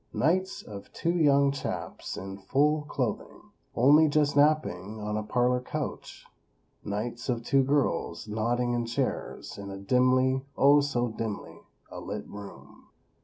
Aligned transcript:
Nights 0.15 0.63
of 0.63 0.91
two 0.93 1.11
young 1.13 1.51
chaps, 1.51 2.17
in 2.17 2.39
full 2.39 2.81
clothing, 2.89 3.51
only 3.75 4.07
just 4.07 4.35
napping 4.35 4.99
on 4.99 5.15
a 5.15 5.21
parlor 5.21 5.61
couch. 5.61 6.25
Nights 6.83 7.29
of 7.29 7.43
two 7.43 7.61
girls 7.61 8.27
nodding 8.27 8.73
in 8.73 8.87
chairs 8.87 9.59
in 9.59 9.69
a 9.69 9.77
dimly, 9.77 10.43
oh, 10.57 10.79
so 10.81 11.09
dimly 11.09 11.59
a 11.91 11.99
lit 11.99 12.27
room. 12.27 12.87